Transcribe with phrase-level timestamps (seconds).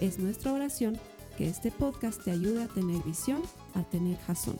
[0.00, 0.98] Es nuestra oración
[1.38, 3.40] que este podcast te ayude a tener visión,
[3.74, 4.58] a tener jazón.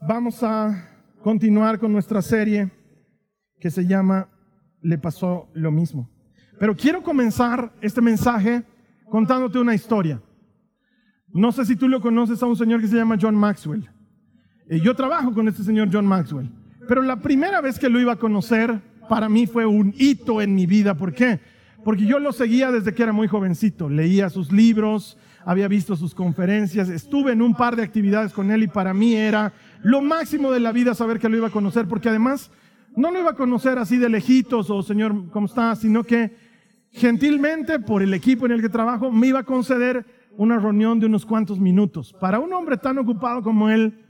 [0.00, 0.88] Vamos a
[1.22, 2.72] continuar con nuestra serie
[3.60, 4.28] que se llama
[4.80, 6.10] Le pasó lo mismo.
[6.58, 8.64] Pero quiero comenzar este mensaje
[9.08, 10.20] contándote una historia.
[11.28, 13.88] No sé si tú lo conoces a un señor que se llama John Maxwell.
[14.68, 16.50] Eh, yo trabajo con este señor John Maxwell.
[16.88, 20.54] Pero la primera vez que lo iba a conocer, para mí fue un hito en
[20.54, 20.94] mi vida.
[20.94, 21.40] ¿Por qué?
[21.84, 23.88] Porque yo lo seguía desde que era muy jovencito.
[23.88, 28.62] Leía sus libros, había visto sus conferencias, estuve en un par de actividades con él
[28.62, 31.86] y para mí era lo máximo de la vida saber que lo iba a conocer,
[31.88, 32.50] porque además
[32.96, 35.74] no lo iba a conocer así de lejitos o señor, ¿cómo está?
[35.74, 36.36] Sino que
[36.90, 40.04] gentilmente por el equipo en el que trabajo me iba a conceder
[40.36, 42.14] una reunión de unos cuantos minutos.
[42.20, 44.04] Para un hombre tan ocupado como él,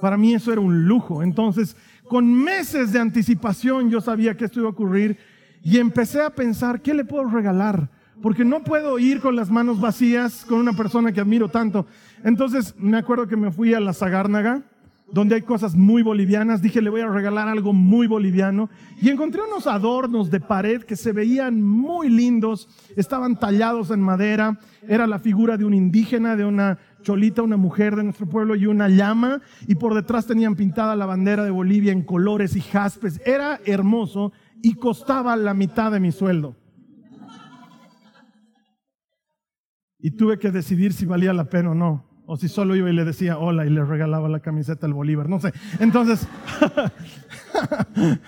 [0.00, 1.22] para mí eso era un lujo.
[1.22, 1.76] Entonces,
[2.10, 5.16] con meses de anticipación yo sabía que esto iba a ocurrir
[5.62, 7.88] y empecé a pensar, ¿qué le puedo regalar?
[8.20, 11.86] Porque no puedo ir con las manos vacías con una persona que admiro tanto.
[12.24, 14.64] Entonces, me acuerdo que me fui a la Zagárnaga
[15.12, 16.62] donde hay cosas muy bolivianas.
[16.62, 18.70] Dije, le voy a regalar algo muy boliviano.
[19.00, 24.58] Y encontré unos adornos de pared que se veían muy lindos, estaban tallados en madera.
[24.86, 28.66] Era la figura de un indígena, de una cholita, una mujer de nuestro pueblo y
[28.66, 29.40] una llama.
[29.66, 33.20] Y por detrás tenían pintada la bandera de Bolivia en colores y jaspes.
[33.24, 36.56] Era hermoso y costaba la mitad de mi sueldo.
[39.98, 42.92] Y tuve que decidir si valía la pena o no o si solo iba y
[42.92, 45.52] le decía hola y le regalaba la camiseta al Bolívar, no sé.
[45.80, 46.28] Entonces,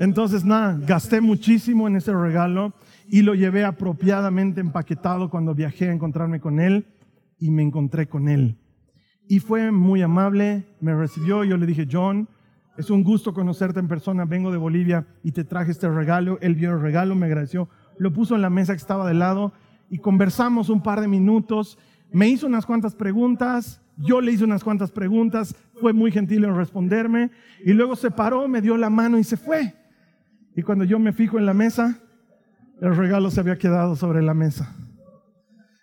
[0.00, 2.74] entonces nada, gasté muchísimo en ese regalo
[3.08, 6.86] y lo llevé apropiadamente empaquetado cuando viajé a encontrarme con él
[7.38, 8.58] y me encontré con él.
[9.28, 12.28] Y fue muy amable, me recibió, yo le dije, John,
[12.76, 16.38] es un gusto conocerte en persona, vengo de Bolivia y te traje este regalo.
[16.40, 19.52] Él vio el regalo, me agradeció, lo puso en la mesa que estaba de lado
[19.90, 21.78] y conversamos un par de minutos
[22.12, 26.56] me hizo unas cuantas preguntas, yo le hice unas cuantas preguntas, fue muy gentil en
[26.56, 27.30] responderme
[27.64, 29.74] y luego se paró, me dio la mano y se fue.
[30.54, 31.98] Y cuando yo me fijo en la mesa,
[32.80, 34.74] el regalo se había quedado sobre la mesa.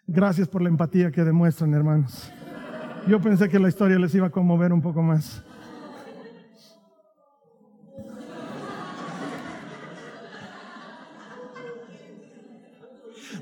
[0.07, 2.29] Gracias por la empatía que demuestran, hermanos.
[3.07, 5.43] Yo pensé que la historia les iba a conmover un poco más.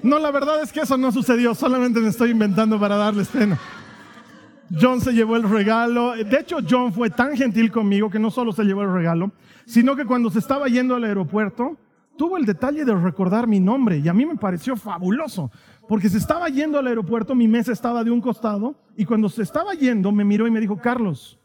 [0.03, 3.59] No, la verdad es que eso no sucedió, solamente me estoy inventando para darles pena.
[4.79, 6.15] John se llevó el regalo.
[6.15, 9.31] De hecho, John fue tan gentil conmigo que no solo se llevó el regalo,
[9.65, 11.77] sino que cuando se estaba yendo al aeropuerto,
[12.17, 15.51] tuvo el detalle de recordar mi nombre y a mí me pareció fabuloso,
[15.87, 19.43] porque se estaba yendo al aeropuerto, mi mesa estaba de un costado y cuando se
[19.43, 21.39] estaba yendo me miró y me dijo, Carlos,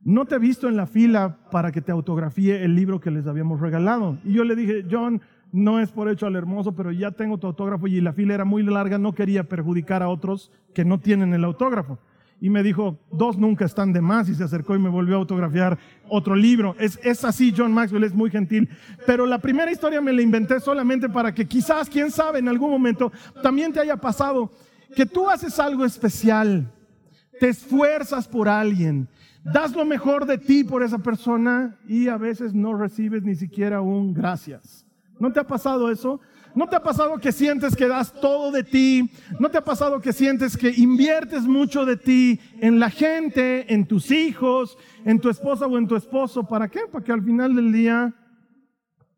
[0.00, 3.26] no te he visto en la fila para que te autografíe el libro que les
[3.26, 4.18] habíamos regalado.
[4.22, 7.46] Y yo le dije, John, no es por hecho al hermoso, pero ya tengo tu
[7.46, 11.32] autógrafo y la fila era muy larga, no quería perjudicar a otros que no tienen
[11.32, 11.98] el autógrafo.
[12.40, 15.18] Y me dijo, dos nunca están de más y se acercó y me volvió a
[15.18, 15.78] autografiar
[16.08, 16.76] otro libro.
[16.78, 18.68] Es, es así, John Maxwell es muy gentil.
[19.06, 22.70] Pero la primera historia me la inventé solamente para que quizás, quién sabe, en algún
[22.70, 23.12] momento
[23.42, 24.50] también te haya pasado
[24.94, 26.70] que tú haces algo especial,
[27.40, 29.08] te esfuerzas por alguien,
[29.44, 33.80] das lo mejor de ti por esa persona y a veces no recibes ni siquiera
[33.80, 34.86] un gracias.
[35.18, 36.20] ¿No te ha pasado eso?
[36.54, 39.10] ¿No te ha pasado que sientes que das todo de ti?
[39.40, 43.86] ¿No te ha pasado que sientes que inviertes mucho de ti en la gente, en
[43.86, 46.44] tus hijos, en tu esposa o en tu esposo?
[46.44, 46.82] ¿Para qué?
[46.90, 48.14] Para que al final del día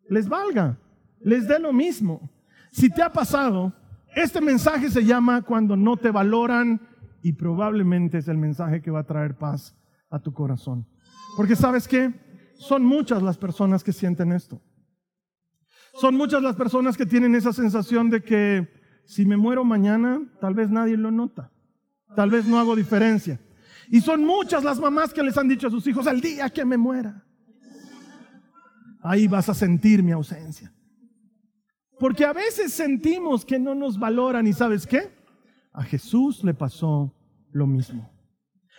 [0.08, 0.78] les valga,
[1.20, 2.30] les dé lo mismo.
[2.72, 3.74] Si te ha pasado,
[4.14, 6.80] este mensaje se llama cuando no te valoran
[7.22, 9.76] y probablemente es el mensaje que va a traer paz
[10.08, 10.86] a tu corazón.
[11.36, 12.14] Porque sabes qué?
[12.54, 14.62] Son muchas las personas que sienten esto.
[16.00, 18.68] Son muchas las personas que tienen esa sensación de que
[19.04, 21.50] si me muero mañana, tal vez nadie lo nota.
[22.14, 23.40] Tal vez no hago diferencia.
[23.88, 26.64] Y son muchas las mamás que les han dicho a sus hijos, el día que
[26.64, 27.24] me muera,
[29.02, 30.72] ahí vas a sentir mi ausencia.
[31.98, 35.10] Porque a veces sentimos que no nos valoran y sabes qué?
[35.72, 37.14] A Jesús le pasó
[37.52, 38.10] lo mismo.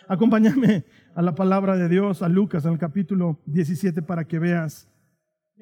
[0.06, 4.88] Acompáñame a la palabra de Dios, a Lucas, en el capítulo 17, para que veas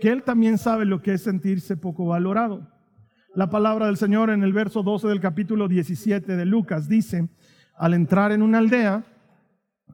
[0.01, 2.71] que Él también sabe lo que es sentirse poco valorado.
[3.35, 7.29] La palabra del Señor en el verso 12 del capítulo 17 de Lucas dice,
[7.77, 9.05] al entrar en una aldea,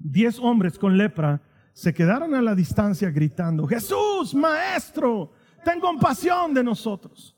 [0.00, 5.32] diez hombres con lepra se quedaron a la distancia gritando, Jesús, Maestro,
[5.64, 7.36] ten compasión de nosotros.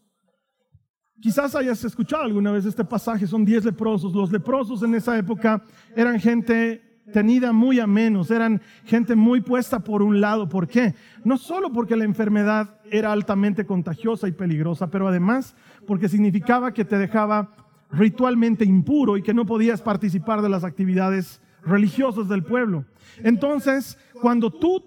[1.21, 4.13] Quizás hayas escuchado alguna vez este pasaje, son diez leprosos.
[4.13, 5.63] Los leprosos en esa época
[5.97, 10.49] eran gente tenida muy a menos, eran gente muy puesta por un lado.
[10.49, 10.95] ¿Por qué?
[11.25, 15.55] No solo porque la enfermedad era altamente contagiosa y peligrosa, pero además
[15.87, 17.51] porque significaba que te dejaba
[17.91, 22.85] ritualmente impuro y que no podías participar de las actividades religiosas del pueblo.
[23.23, 24.85] Entonces, cuando tú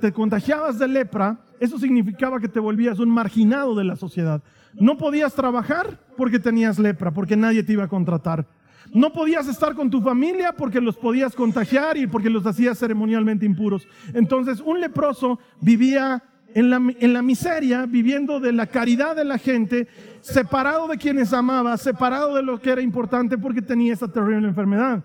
[0.00, 4.42] te contagiabas de lepra, eso significaba que te volvías un marginado de la sociedad.
[4.74, 8.46] No podías trabajar porque tenías lepra, porque nadie te iba a contratar.
[8.92, 13.46] No podías estar con tu familia porque los podías contagiar y porque los hacías ceremonialmente
[13.46, 13.86] impuros.
[14.14, 16.22] Entonces, un leproso vivía
[16.54, 19.88] en la, en la, miseria, viviendo de la caridad de la gente,
[20.22, 25.04] separado de quienes amaba, separado de lo que era importante porque tenía esa terrible enfermedad.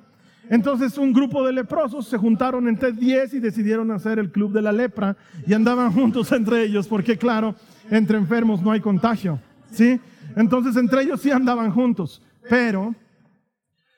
[0.50, 4.62] Entonces un grupo de leprosos se juntaron entre 10 y decidieron hacer el club de
[4.62, 7.56] la lepra y andaban juntos entre ellos porque claro,
[7.90, 9.40] entre enfermos no hay contagio,
[9.72, 10.00] ¿sí?
[10.36, 12.96] Entonces entre ellos sí andaban juntos, pero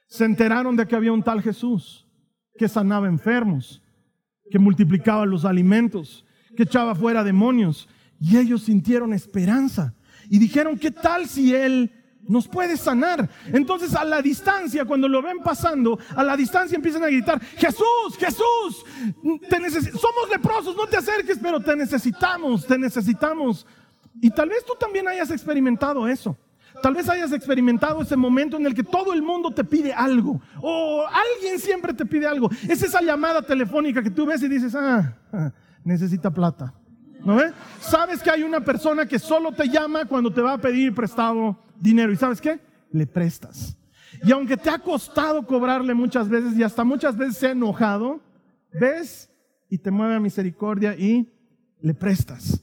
[0.08, 2.08] se enteraron de que había un tal Jesús
[2.58, 3.82] que sanaba enfermos,
[4.52, 7.88] que multiplicaba los alimentos, que echaba fuera demonios
[8.20, 9.96] y ellos sintieron esperanza
[10.30, 11.92] y dijeron, ¿qué tal si él
[12.28, 13.30] nos puede sanar.
[13.48, 18.18] Entonces a la distancia, cuando lo ven pasando, a la distancia empiezan a gritar, Jesús,
[18.18, 18.86] Jesús,
[19.50, 23.66] te somos leprosos, no te acerques, pero te necesitamos, te necesitamos.
[24.22, 26.38] Y tal vez tú también hayas experimentado eso.
[26.83, 30.41] Tal vez hayas experimentado ese momento en el que todo el mundo te pide algo
[30.62, 32.50] o alguien siempre te pide algo.
[32.68, 35.53] Es esa llamada telefónica que tú ves y dices, ah, ah
[35.85, 36.74] necesita plata.
[37.24, 37.53] ¿No ves?
[37.80, 41.57] Sabes que hay una persona que solo te llama cuando te va a pedir prestado
[41.80, 42.12] dinero.
[42.12, 42.59] ¿Y sabes qué?
[42.91, 43.77] Le prestas.
[44.21, 48.19] Y aunque te ha costado cobrarle muchas veces y hasta muchas veces se ha enojado,
[48.74, 49.31] ves
[49.69, 51.31] y te mueve a misericordia y
[51.80, 52.62] le prestas.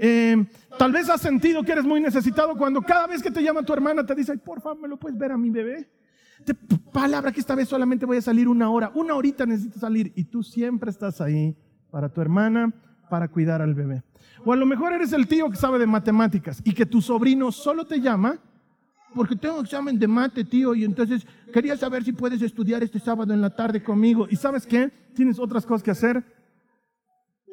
[0.00, 0.46] Eh,
[0.78, 3.72] tal vez has sentido que eres muy necesitado cuando cada vez que te llama tu
[3.72, 5.90] hermana te dice, por favor, ¿me lo puedes ver a mi bebé?
[6.44, 10.12] Te, palabra que esta vez solamente voy a salir una hora, una horita necesito salir
[10.14, 11.56] y tú siempre estás ahí
[11.90, 12.72] para tu hermana,
[13.10, 14.02] para cuidar al bebé.
[14.44, 17.50] O a lo mejor eres el tío que sabe de matemáticas y que tu sobrino
[17.50, 18.38] solo te llama
[19.14, 23.32] porque tengo examen de mate, tío, y entonces quería saber si puedes estudiar este sábado
[23.32, 24.26] en la tarde conmigo.
[24.30, 24.90] ¿Y sabes qué?
[25.14, 26.22] Tienes otras cosas que hacer,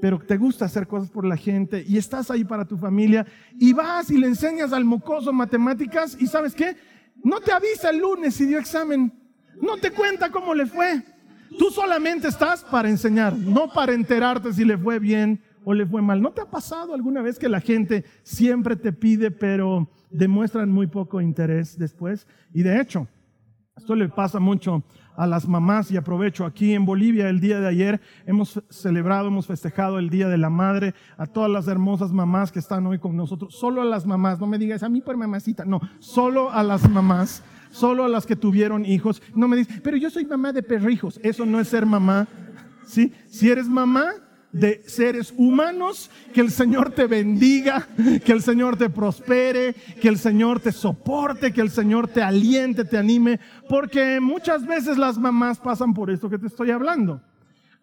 [0.01, 3.25] pero te gusta hacer cosas por la gente y estás ahí para tu familia
[3.57, 6.75] y vas y le enseñas al mocoso matemáticas y ¿sabes qué?
[7.23, 9.11] No te avisa el lunes si dio examen,
[9.61, 11.01] no te cuenta cómo le fue.
[11.57, 16.01] Tú solamente estás para enseñar, no para enterarte si le fue bien o le fue
[16.01, 16.21] mal.
[16.21, 20.87] ¿No te ha pasado alguna vez que la gente siempre te pide, pero demuestran muy
[20.87, 22.27] poco interés después?
[22.53, 23.07] Y de hecho,
[23.77, 24.83] esto le pasa mucho
[25.15, 29.47] a las mamás y aprovecho aquí en Bolivia el día de ayer hemos celebrado, hemos
[29.47, 33.15] festejado el Día de la Madre a todas las hermosas mamás que están hoy con
[33.15, 36.63] nosotros, solo a las mamás, no me digas a mí por mamacita, no, solo a
[36.63, 39.21] las mamás solo a las que tuvieron hijos.
[39.35, 41.19] No me dices, pero yo soy mamá de perrijos.
[41.23, 42.25] Eso no es ser mamá.
[42.85, 43.11] ¿sí?
[43.27, 44.13] Si eres mamá
[44.55, 47.89] de seres humanos, que el Señor te bendiga,
[48.23, 52.85] que el Señor te prospere, que el Señor te soporte, que el Señor te aliente,
[52.85, 57.21] te anime, porque muchas veces las mamás pasan por esto que te estoy hablando.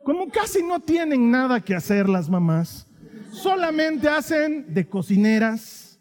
[0.02, 2.86] Como casi no tienen nada que hacer las mamás,
[3.32, 6.00] solamente hacen de cocineras,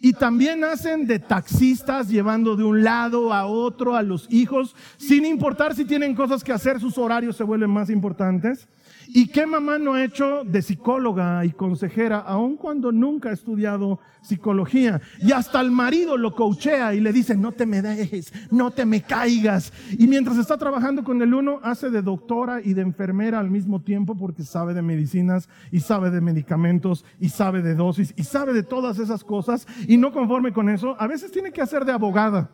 [0.00, 5.26] y también hacen de taxistas llevando de un lado a otro a los hijos, sin
[5.26, 8.68] importar si tienen cosas que hacer, sus horarios se vuelven más importantes.
[9.08, 14.00] ¿Y qué mamá no ha hecho de psicóloga y consejera, aun cuando nunca ha estudiado
[14.20, 15.00] psicología?
[15.20, 18.84] Y hasta el marido lo coachea y le dice, no te me dejes, no te
[18.84, 19.72] me caigas.
[19.98, 23.80] Y mientras está trabajando con el uno, hace de doctora y de enfermera al mismo
[23.80, 28.52] tiempo porque sabe de medicinas y sabe de medicamentos y sabe de dosis y sabe
[28.52, 29.66] de todas esas cosas.
[29.86, 32.50] Y no conforme con eso, a veces tiene que hacer de abogada.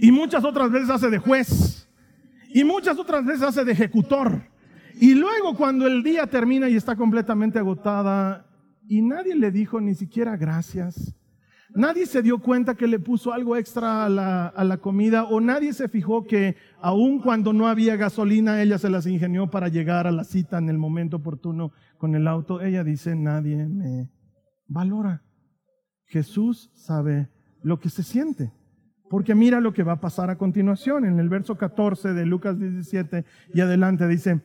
[0.00, 1.88] Y muchas otras veces hace de juez.
[2.54, 4.51] Y muchas otras veces hace de ejecutor.
[5.00, 8.46] Y luego cuando el día termina y está completamente agotada
[8.88, 11.14] y nadie le dijo ni siquiera gracias,
[11.74, 15.88] nadie se dio cuenta que le puso algo extra a la, comida o nadie se
[15.88, 20.24] fijó que aun cuando no había gasolina, ella se las ingenió para llegar a la
[20.24, 22.60] cita en el momento oportuno con el auto.
[22.60, 24.10] Ella dice, nadie me
[24.66, 25.22] valora.
[26.06, 27.30] Jesús sabe
[27.62, 28.52] lo que se siente.
[29.08, 31.04] Porque mira lo que va a pasar a continuación.
[31.04, 34.40] En el verso 14 de Lucas 17 y adelante dice,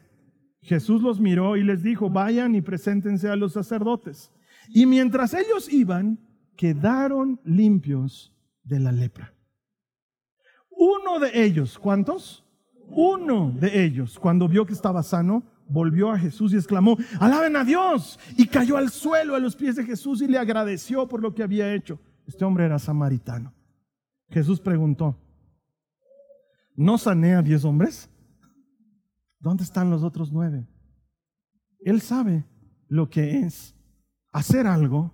[0.67, 4.33] Jesús los miró y les dijo, vayan y preséntense a los sacerdotes.
[4.67, 6.19] Y mientras ellos iban,
[6.57, 9.33] quedaron limpios de la lepra.
[10.69, 12.43] Uno de ellos, ¿cuántos?
[12.89, 17.63] Uno de ellos, cuando vio que estaba sano, volvió a Jesús y exclamó, alaben a
[17.63, 18.19] Dios.
[18.35, 21.43] Y cayó al suelo a los pies de Jesús y le agradeció por lo que
[21.43, 21.97] había hecho.
[22.27, 23.53] Este hombre era samaritano.
[24.29, 25.17] Jesús preguntó,
[26.75, 28.09] ¿no sané a diez hombres?
[29.39, 30.67] ¿Dónde están los otros nueve?
[31.79, 32.45] Él sabe
[32.87, 33.75] lo que es
[34.31, 35.13] hacer algo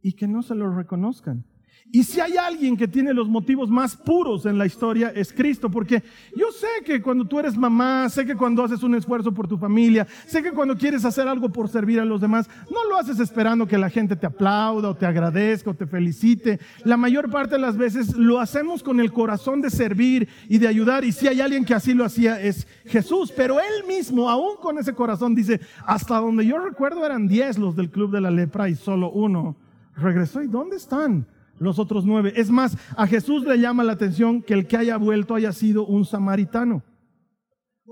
[0.00, 1.44] y que no se lo reconozcan.
[1.92, 5.70] Y si hay alguien que tiene los motivos más puros en la historia, es Cristo,
[5.70, 6.02] porque
[6.34, 9.56] yo sé que cuando tú eres mamá, sé que cuando haces un esfuerzo por tu
[9.56, 13.20] familia, sé que cuando quieres hacer algo por servir a los demás, no lo haces
[13.20, 16.58] esperando que la gente te aplauda o te agradezca o te felicite.
[16.84, 20.68] La mayor parte de las veces lo hacemos con el corazón de servir y de
[20.68, 24.56] ayudar, y si hay alguien que así lo hacía es Jesús, pero él mismo, aún
[24.60, 28.30] con ese corazón, dice, hasta donde yo recuerdo eran diez los del club de la
[28.30, 29.56] lepra y solo uno
[29.96, 30.42] regresó.
[30.42, 31.26] ¿Y dónde están?
[31.58, 32.32] Los otros nueve.
[32.36, 35.86] Es más, a Jesús le llama la atención que el que haya vuelto haya sido
[35.86, 36.82] un samaritano,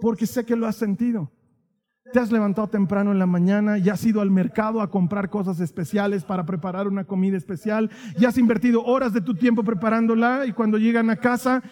[0.00, 1.30] porque sé que lo has sentido.
[2.12, 5.58] Te has levantado temprano en la mañana y has ido al mercado a comprar cosas
[5.58, 10.52] especiales para preparar una comida especial y has invertido horas de tu tiempo preparándola y
[10.52, 11.62] cuando llegan a casa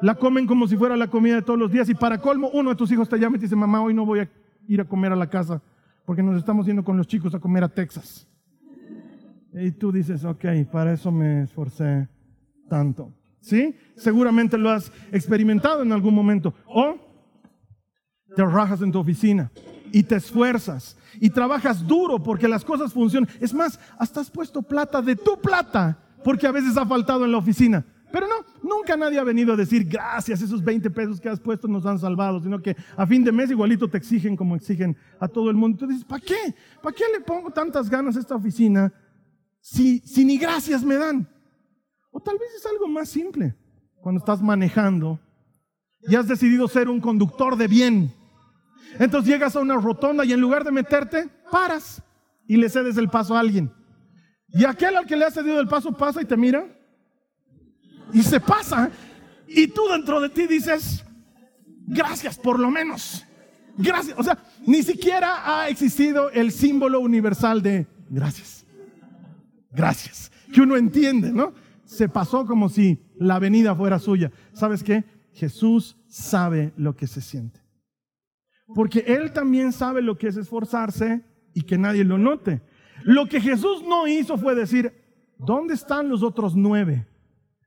[0.00, 2.70] la comen como si fuera la comida de todos los días y para colmo uno
[2.70, 4.30] de tus hijos te llama y te dice, mamá, hoy no voy a
[4.68, 5.60] ir a comer a la casa
[6.06, 8.29] porque nos estamos yendo con los chicos a comer a Texas.
[9.52, 12.08] Y tú dices, ok, para eso me esforcé
[12.68, 13.12] tanto.
[13.40, 13.74] ¿Sí?
[13.96, 16.54] Seguramente lo has experimentado en algún momento.
[16.66, 16.96] O
[18.36, 19.50] te rajas en tu oficina
[19.92, 23.28] y te esfuerzas y trabajas duro porque las cosas funcionan.
[23.40, 27.32] Es más, hasta has puesto plata de tu plata porque a veces ha faltado en
[27.32, 27.84] la oficina.
[28.12, 28.34] Pero no,
[28.68, 31.98] nunca nadie ha venido a decir gracias, esos 20 pesos que has puesto nos han
[31.98, 35.56] salvado, sino que a fin de mes igualito te exigen como exigen a todo el
[35.56, 35.78] mundo.
[35.78, 36.54] Tú dices, ¿para qué?
[36.82, 38.92] ¿Para qué le pongo tantas ganas a esta oficina
[39.60, 41.28] si, si ni gracias me dan?
[42.10, 43.54] O tal vez es algo más simple.
[44.00, 45.20] Cuando estás manejando
[46.08, 48.14] y has decidido ser un conductor de bien.
[48.98, 52.02] Entonces llegas a una rotonda y en lugar de meterte, paras
[52.48, 53.70] y le cedes el paso a alguien.
[54.48, 56.66] Y aquel al que le has cedido el paso pasa y te mira
[58.12, 58.90] y se pasa.
[59.46, 61.04] Y tú dentro de ti dices,
[61.86, 63.24] gracias por lo menos.
[63.76, 64.18] Gracias.
[64.18, 68.60] O sea, ni siquiera ha existido el símbolo universal de gracias
[69.70, 70.30] gracias.
[70.52, 71.52] Que uno entiende, ¿no?
[71.84, 74.30] Se pasó como si la venida fuera suya.
[74.52, 75.04] ¿Sabes qué?
[75.32, 77.60] Jesús sabe lo que se siente.
[78.74, 81.24] Porque Él también sabe lo que es esforzarse
[81.54, 82.62] y que nadie lo note.
[83.02, 84.92] Lo que Jesús no hizo fue decir,
[85.38, 87.06] ¿dónde están los otros nueve?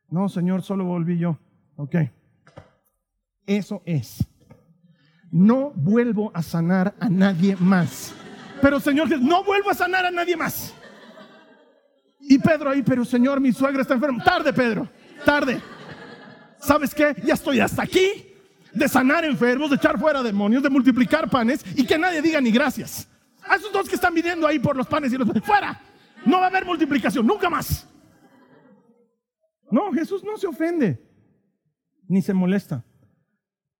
[0.09, 1.39] No, Señor, solo volví yo.
[1.75, 1.95] Ok.
[3.45, 4.25] Eso es.
[5.31, 8.13] No vuelvo a sanar a nadie más.
[8.61, 10.73] Pero Señor, no vuelvo a sanar a nadie más.
[12.25, 14.23] Y Pedro ahí, pero Señor, mi suegra está enferma.
[14.23, 14.87] Tarde, Pedro,
[15.25, 15.61] tarde.
[16.59, 17.15] ¿Sabes qué?
[17.25, 18.33] Ya estoy hasta aquí
[18.73, 22.51] de sanar enfermos, de echar fuera demonios, de multiplicar panes y que nadie diga ni
[22.51, 23.07] gracias.
[23.47, 25.81] A esos dos que están viniendo ahí por los panes y los panes, fuera.
[26.25, 27.87] No va a haber multiplicación, nunca más.
[29.69, 31.05] No, Jesús no se ofende,
[32.07, 32.85] ni se molesta.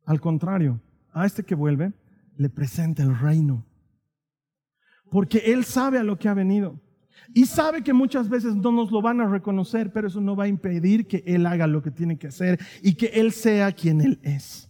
[0.05, 0.81] Al contrario,
[1.13, 1.93] a este que vuelve,
[2.35, 3.65] le presenta el reino.
[5.09, 6.81] Porque Él sabe a lo que ha venido.
[7.33, 10.45] Y sabe que muchas veces no nos lo van a reconocer, pero eso no va
[10.45, 14.01] a impedir que Él haga lo que tiene que hacer y que Él sea quien
[14.01, 14.69] Él es.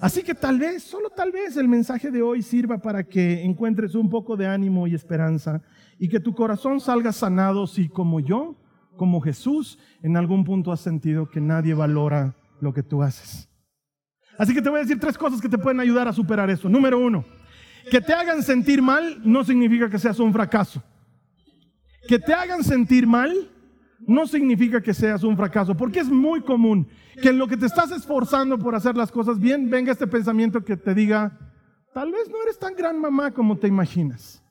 [0.00, 3.94] Así que tal vez, solo tal vez el mensaje de hoy sirva para que encuentres
[3.94, 5.62] un poco de ánimo y esperanza
[5.98, 8.56] y que tu corazón salga sanado si como yo,
[8.96, 13.48] como Jesús, en algún punto has sentido que nadie valora lo que tú haces.
[14.38, 16.66] Así que te voy a decir tres cosas que te pueden ayudar a superar eso.
[16.68, 17.26] Número uno,
[17.90, 20.82] que te hagan sentir mal no significa que seas un fracaso.
[22.08, 23.50] Que te hagan sentir mal
[24.06, 26.88] no significa que seas un fracaso, porque es muy común
[27.20, 30.64] que en lo que te estás esforzando por hacer las cosas bien, venga este pensamiento
[30.64, 31.38] que te diga,
[31.92, 34.42] tal vez no eres tan gran mamá como te imaginas.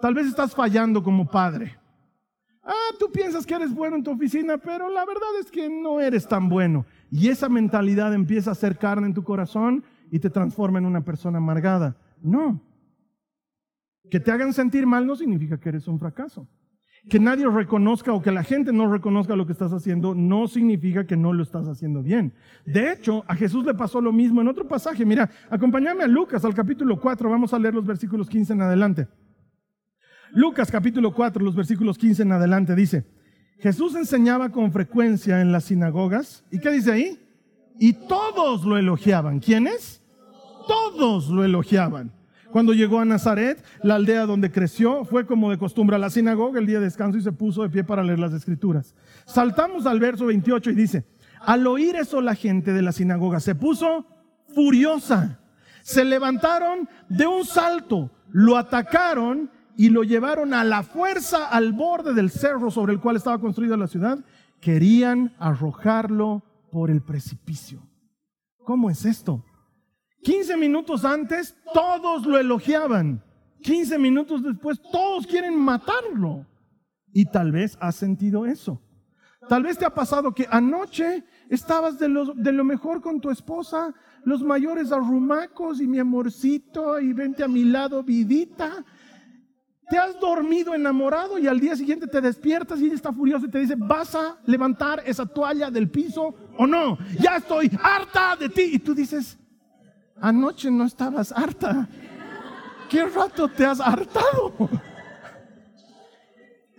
[0.00, 1.76] Tal vez estás fallando como padre.
[2.62, 6.00] Ah, tú piensas que eres bueno en tu oficina, pero la verdad es que no
[6.00, 6.86] eres tan bueno.
[7.10, 11.02] Y esa mentalidad empieza a hacer carne en tu corazón y te transforma en una
[11.02, 11.96] persona amargada.
[12.22, 12.60] No,
[14.10, 16.48] que te hagan sentir mal no significa que eres un fracaso.
[17.08, 21.06] Que nadie reconozca o que la gente no reconozca lo que estás haciendo no significa
[21.06, 22.32] que no lo estás haciendo bien.
[22.64, 25.04] De hecho, a Jesús le pasó lo mismo en otro pasaje.
[25.04, 29.08] Mira, acompáñame a Lucas al capítulo 4, vamos a leer los versículos 15 en adelante.
[30.32, 33.04] Lucas capítulo 4, los versículos 15 en adelante dice,
[33.58, 36.44] Jesús enseñaba con frecuencia en las sinagogas.
[36.50, 37.18] ¿Y qué dice ahí?
[37.78, 39.40] Y todos lo elogiaban.
[39.40, 40.02] ¿Quiénes?
[40.66, 42.12] Todos lo elogiaban
[42.54, 46.60] Cuando llegó a Nazaret, la aldea donde creció, fue como de costumbre a la sinagoga
[46.60, 48.94] el día de descanso y se puso de pie para leer las escrituras.
[49.26, 51.04] Saltamos al verso 28 y dice,
[51.40, 54.06] al oír eso la gente de la sinagoga se puso
[54.54, 55.40] furiosa.
[55.82, 62.14] Se levantaron de un salto, lo atacaron y lo llevaron a la fuerza al borde
[62.14, 64.20] del cerro sobre el cual estaba construida la ciudad.
[64.60, 67.80] Querían arrojarlo por el precipicio.
[68.62, 69.44] ¿Cómo es esto?
[70.24, 73.22] 15 minutos antes todos lo elogiaban.
[73.62, 76.46] 15 minutos después todos quieren matarlo.
[77.12, 78.80] Y tal vez has sentido eso.
[79.48, 83.30] Tal vez te ha pasado que anoche estabas de lo, de lo mejor con tu
[83.30, 88.82] esposa, los mayores arrumacos y mi amorcito y vente a mi lado vidita.
[89.90, 93.50] Te has dormido enamorado y al día siguiente te despiertas y ella está furiosa y
[93.50, 96.96] te dice, ¿vas a levantar esa toalla del piso o no?
[97.20, 98.70] Ya estoy harta de ti.
[98.72, 99.38] Y tú dices,
[100.20, 101.88] Anoche no estabas harta.
[102.88, 104.52] ¿Qué rato te has hartado?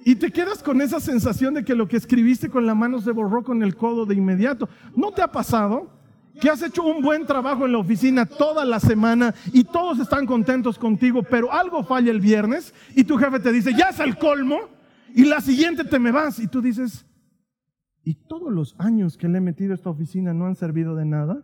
[0.05, 3.11] Y te quedas con esa sensación de que lo que escribiste con la mano se
[3.11, 4.69] borró con el codo de inmediato.
[4.95, 5.89] ¿No te ha pasado
[6.39, 10.25] que has hecho un buen trabajo en la oficina toda la semana y todos están
[10.25, 14.17] contentos contigo, pero algo falla el viernes y tu jefe te dice, ya es el
[14.17, 14.59] colmo,
[15.13, 17.05] y la siguiente te me vas y tú dices,
[18.03, 21.05] ¿y todos los años que le he metido a esta oficina no han servido de
[21.05, 21.41] nada?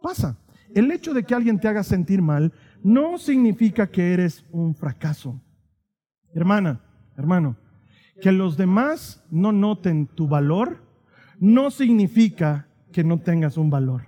[0.00, 0.38] Pasa.
[0.74, 5.40] El hecho de que alguien te haga sentir mal no significa que eres un fracaso.
[6.34, 6.80] Hermana,
[7.16, 7.56] hermano,
[8.20, 10.82] que los demás no noten tu valor
[11.38, 14.06] no significa que no tengas un valor.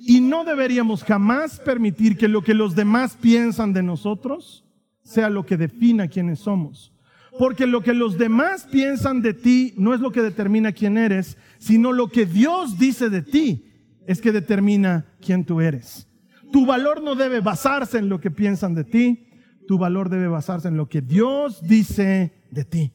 [0.00, 4.64] Y no deberíamos jamás permitir que lo que los demás piensan de nosotros
[5.02, 6.92] sea lo que defina quiénes somos.
[7.38, 11.36] Porque lo que los demás piensan de ti no es lo que determina quién eres,
[11.58, 13.67] sino lo que Dios dice de ti
[14.08, 16.08] es que determina quién tú eres.
[16.50, 19.28] Tu valor no debe basarse en lo que piensan de ti,
[19.68, 22.92] tu valor debe basarse en lo que Dios dice de ti.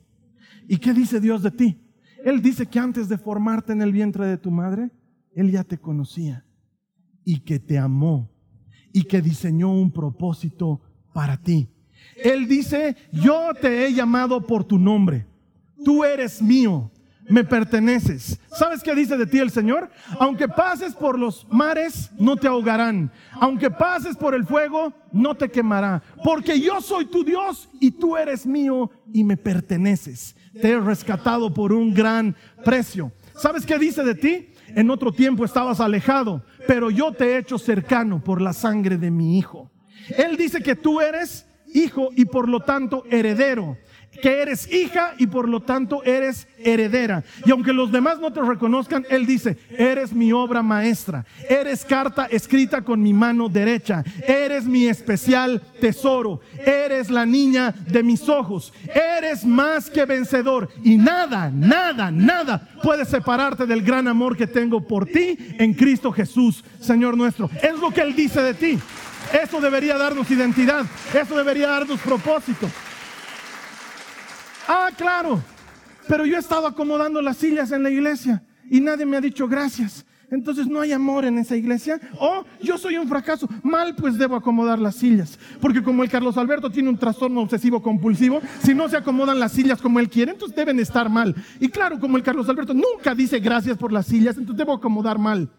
[0.67, 1.79] ¿Y qué dice Dios de ti?
[2.25, 4.89] Él dice que antes de formarte en el vientre de tu madre,
[5.35, 6.47] Él ya te conocía
[7.23, 8.31] y que te amó
[8.91, 10.81] y que diseñó un propósito
[11.13, 11.69] para ti.
[12.23, 15.27] Él dice, yo te he llamado por tu nombre,
[15.85, 16.91] tú eres mío,
[17.29, 18.39] me perteneces.
[18.51, 19.89] ¿Sabes qué dice de ti el Señor?
[20.19, 23.11] Aunque pases por los mares, no te ahogarán.
[23.33, 26.01] Aunque pases por el fuego, no te quemará.
[26.23, 30.35] Porque yo soy tu Dios y tú eres mío y me perteneces.
[30.61, 33.11] Te he rescatado por un gran precio.
[33.35, 34.49] ¿Sabes qué dice de ti?
[34.75, 39.11] En otro tiempo estabas alejado, pero yo te he hecho cercano por la sangre de
[39.11, 39.71] mi Hijo.
[40.17, 43.77] Él dice que tú eres hijo y por lo tanto heredero
[44.21, 47.23] que eres hija y por lo tanto eres heredera.
[47.45, 52.25] Y aunque los demás no te reconozcan, Él dice, eres mi obra maestra, eres carta
[52.25, 58.73] escrita con mi mano derecha, eres mi especial tesoro, eres la niña de mis ojos,
[58.93, 64.85] eres más que vencedor y nada, nada, nada puede separarte del gran amor que tengo
[64.87, 67.49] por ti en Cristo Jesús, Señor nuestro.
[67.61, 68.79] Es lo que Él dice de ti.
[69.41, 72.69] Eso debería darnos identidad, eso debería darnos propósito.
[74.67, 75.41] Ah, claro,
[76.07, 79.47] pero yo he estado acomodando las sillas en la iglesia y nadie me ha dicho
[79.47, 80.05] gracias.
[80.33, 81.99] Entonces no hay amor en esa iglesia.
[82.19, 83.47] O yo soy un fracaso.
[83.61, 85.37] Mal pues debo acomodar las sillas.
[85.61, 89.51] Porque como el Carlos Alberto tiene un trastorno obsesivo compulsivo, si no se acomodan las
[89.51, 91.35] sillas como él quiere, entonces deben estar mal.
[91.59, 95.19] Y claro, como el Carlos Alberto nunca dice gracias por las sillas, entonces debo acomodar
[95.19, 95.51] mal.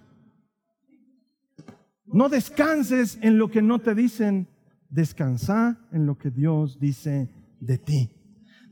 [2.07, 4.49] No descanses en lo que no te dicen.
[4.88, 8.11] Descansa en lo que Dios dice de ti.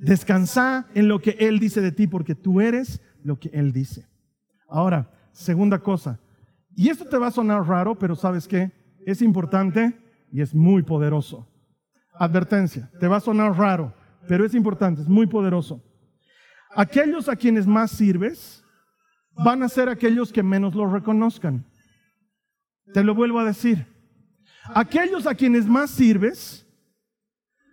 [0.03, 4.09] Descansa en lo que Él dice de ti porque tú eres lo que Él dice.
[4.69, 6.19] Ahora, segunda cosa,
[6.75, 8.73] y esto te va a sonar raro, pero sabes qué,
[9.07, 9.97] es importante
[10.33, 11.49] y es muy poderoso.
[12.15, 13.95] Advertencia, te va a sonar raro,
[14.27, 15.81] pero es importante, es muy poderoso.
[16.75, 18.65] Aquellos a quienes más sirves
[19.37, 21.65] van a ser aquellos que menos lo reconozcan.
[22.93, 23.87] Te lo vuelvo a decir.
[24.75, 26.62] Aquellos a quienes más sirves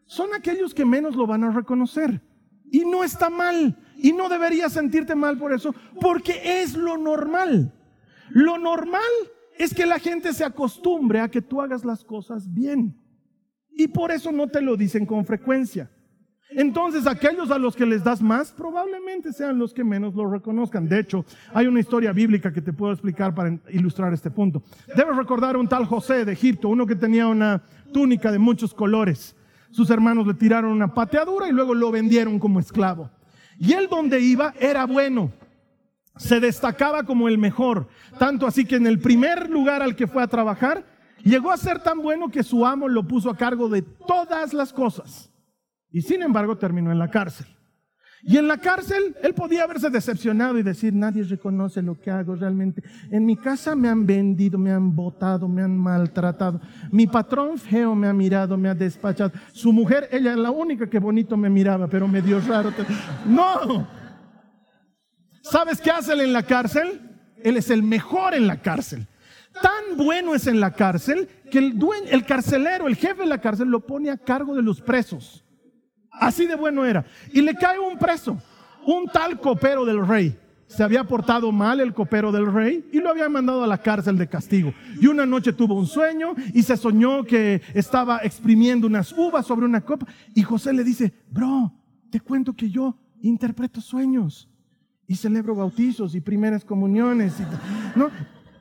[0.09, 2.19] son aquellos que menos lo van a reconocer.
[2.71, 3.77] Y no está mal.
[3.95, 7.71] Y no deberías sentirte mal por eso, porque es lo normal.
[8.31, 9.01] Lo normal
[9.55, 12.97] es que la gente se acostumbre a que tú hagas las cosas bien.
[13.69, 15.91] Y por eso no te lo dicen con frecuencia.
[16.49, 20.89] Entonces aquellos a los que les das más probablemente sean los que menos lo reconozcan.
[20.89, 24.63] De hecho, hay una historia bíblica que te puedo explicar para ilustrar este punto.
[24.95, 27.61] Debes recordar a un tal José de Egipto, uno que tenía una
[27.93, 29.35] túnica de muchos colores
[29.71, 33.09] sus hermanos le tiraron una pateadura y luego lo vendieron como esclavo.
[33.57, 35.31] Y él donde iba era bueno,
[36.15, 40.23] se destacaba como el mejor, tanto así que en el primer lugar al que fue
[40.23, 40.85] a trabajar,
[41.23, 44.71] Llegó a ser tan bueno que su amo lo puso a cargo de todas las
[44.71, 45.31] cosas.
[45.91, 47.47] Y sin embargo terminó en la cárcel.
[48.21, 52.35] Y en la cárcel él podía haberse decepcionado y decir, nadie reconoce lo que hago
[52.35, 52.83] realmente.
[53.11, 56.59] En mi casa me han vendido, me han botado, me han maltratado.
[56.91, 59.31] Mi patrón feo me ha mirado, me ha despachado.
[59.53, 62.73] Su mujer, ella es la única que bonito me miraba, pero me dio raro.
[63.25, 63.87] No.
[65.41, 67.01] ¿Sabes qué hace él en la cárcel?
[67.41, 69.07] Él es el mejor en la cárcel.
[69.61, 73.39] Tan bueno es en la cárcel que el, dueño, el carcelero, el jefe de la
[73.39, 75.43] cárcel, lo pone a cargo de los presos.
[76.19, 77.05] Así de bueno era.
[77.33, 78.37] Y le cae un preso,
[78.85, 80.37] un tal copero del rey.
[80.67, 84.17] Se había portado mal el copero del rey y lo había mandado a la cárcel
[84.17, 84.71] de castigo.
[85.01, 89.65] Y una noche tuvo un sueño y se soñó que estaba exprimiendo unas uvas sobre
[89.65, 90.05] una copa.
[90.35, 91.73] Y José le dice, bro,
[92.11, 94.47] te cuento que yo interpreto sueños
[95.07, 97.33] y celebro bautizos y primeras comuniones.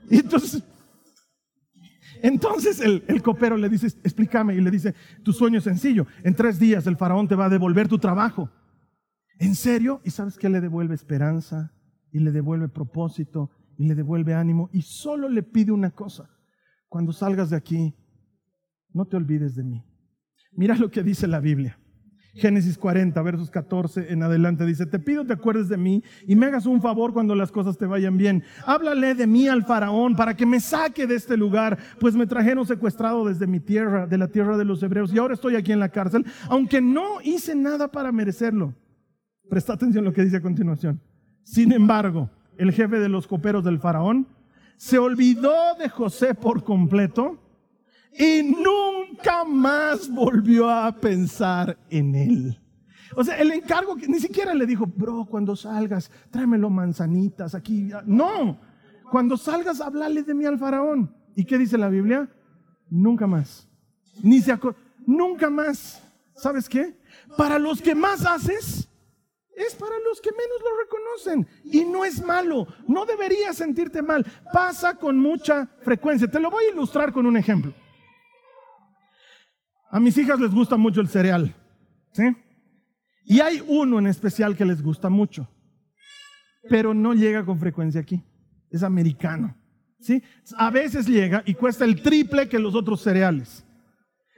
[0.09, 0.63] Y entonces
[2.23, 6.59] entonces el, copero le dice, explícame, y le dice, tu sueño es sencillo, en tres
[6.59, 8.51] días el faraón te va a devolver tu trabajo.
[9.39, 10.01] ¿En serio?
[10.05, 11.73] ¿Y sabes qué le devuelve esperanza?
[12.13, 16.29] Y le devuelve propósito, y le devuelve ánimo, y solo le pide una cosa,
[16.89, 17.95] cuando salgas de aquí,
[18.93, 19.85] no te olvides de mí.
[20.53, 21.79] Mira lo que dice la Biblia.
[22.39, 26.47] Génesis 40, versos 14 en adelante dice, te pido te acuerdes de mí y me
[26.47, 28.45] hagas un favor cuando las cosas te vayan bien.
[28.65, 32.65] Háblale de mí al faraón para que me saque de este lugar, pues me trajeron
[32.65, 35.81] secuestrado desde mi tierra, de la tierra de los hebreos, y ahora estoy aquí en
[35.81, 38.73] la cárcel, aunque no hice nada para merecerlo.
[39.51, 41.01] Presta atención a lo que dice a continuación.
[41.43, 44.29] Sin embargo, el jefe de los coperos del faraón
[44.77, 47.48] se olvidó de José por completo
[48.17, 52.61] y nunca más volvió a pensar en él.
[53.17, 57.91] O sea, el encargo que ni siquiera le dijo, bro, cuando salgas, tráemelo manzanitas aquí.
[58.05, 58.59] No,
[59.11, 61.15] cuando salgas, háblale de mí al faraón.
[61.35, 62.29] ¿Y qué dice la Biblia?
[62.91, 63.69] Nunca más.
[64.23, 64.57] Ni se
[65.07, 66.03] nunca más.
[66.35, 66.97] ¿Sabes qué?
[67.37, 68.89] Para los que más haces,
[69.57, 71.49] es para los que menos lo reconocen.
[71.65, 74.25] Y no es malo, no deberías sentirte mal.
[74.53, 76.29] Pasa con mucha frecuencia.
[76.29, 77.73] Te lo voy a ilustrar con un ejemplo.
[79.91, 81.55] A mis hijas les gusta mucho el cereal,
[82.13, 82.25] ¿sí?
[83.25, 85.49] Y hay uno en especial que les gusta mucho,
[86.69, 88.23] pero no llega con frecuencia aquí.
[88.71, 89.57] Es americano,
[89.99, 90.23] ¿sí?
[90.57, 93.65] A veces llega y cuesta el triple que los otros cereales.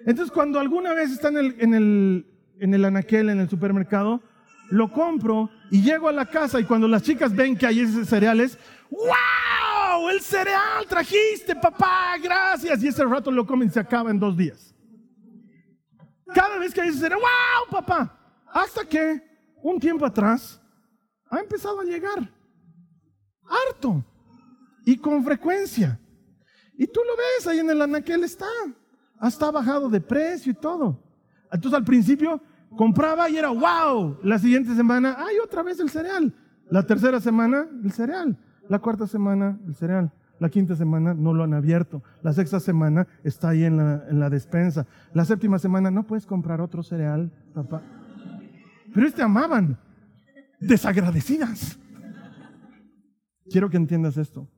[0.06, 2.26] Entonces, cuando alguna vez está en el, en el,
[2.60, 4.22] en el anaquel, en el supermercado,
[4.70, 8.08] lo compro y llego a la casa y cuando las chicas ven que hay esos
[8.08, 8.56] cereales,
[8.90, 10.08] ¡wow!
[10.10, 12.82] El cereal trajiste, papá, gracias.
[12.82, 14.74] Y ese rato lo comen y se acaba en dos días.
[16.34, 18.16] Cada vez que dices, wow, papá.
[18.46, 19.22] Hasta que
[19.62, 20.60] un tiempo atrás
[21.30, 22.30] ha empezado a llegar.
[23.44, 24.04] Harto.
[24.84, 25.98] Y con frecuencia.
[26.76, 28.46] Y tú lo ves ahí en el anaquel está.
[29.18, 31.02] Hasta bajado de precio y todo.
[31.52, 32.40] Entonces al principio
[32.76, 34.18] compraba y era wow.
[34.22, 36.34] La siguiente semana, ay, otra vez el cereal.
[36.70, 38.38] La tercera semana, el cereal.
[38.68, 40.12] La cuarta semana, el cereal.
[40.40, 42.02] La quinta semana no lo han abierto.
[42.22, 44.86] La sexta semana está ahí en la, en la despensa.
[45.12, 47.82] La séptima semana no puedes comprar otro cereal, papá.
[48.92, 49.78] Pero este amaban.
[50.58, 51.78] Desagradecidas.
[53.50, 54.48] Quiero que entiendas esto.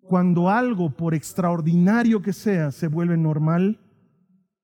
[0.00, 3.78] Cuando algo, por extraordinario que sea, se vuelve normal,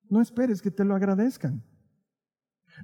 [0.09, 1.63] no esperes que te lo agradezcan.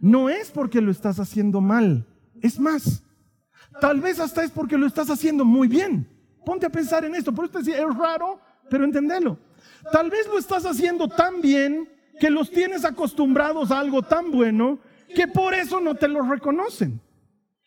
[0.00, 2.06] No es porque lo estás haciendo mal.
[2.42, 3.02] Es más,
[3.80, 6.11] tal vez hasta es porque lo estás haciendo muy bien.
[6.44, 7.32] Ponte a pensar en esto.
[7.32, 9.38] Por eso decía, es raro, pero entendelo.
[9.90, 11.88] Tal vez lo estás haciendo tan bien
[12.20, 14.78] que los tienes acostumbrados a algo tan bueno
[15.14, 17.00] que por eso no te lo reconocen.